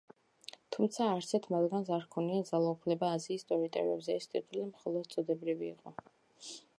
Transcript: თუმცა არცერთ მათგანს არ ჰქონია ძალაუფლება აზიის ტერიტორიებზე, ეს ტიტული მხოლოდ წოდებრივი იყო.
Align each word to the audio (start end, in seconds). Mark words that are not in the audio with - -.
თუმცა 0.75 1.09
არცერთ 1.17 1.43
მათგანს 1.55 1.91
არ 1.97 2.01
ჰქონია 2.05 2.47
ძალაუფლება 2.49 3.11
აზიის 3.17 3.45
ტერიტორიებზე, 3.51 4.15
ეს 4.23 4.31
ტიტული 4.33 4.65
მხოლოდ 4.71 5.09
წოდებრივი 5.13 5.69
იყო. 5.73 5.95